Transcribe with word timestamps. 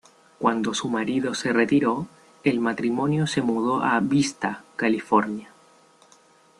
Cuando 0.39 0.73
su 0.73 0.89
marido 0.89 1.35
se 1.35 1.53
retiró, 1.53 2.07
el 2.43 2.59
matrimonio 2.59 3.27
se 3.27 3.43
mudó 3.43 3.83
a 3.83 3.99
Vista, 3.99 4.63
California. 4.75 5.51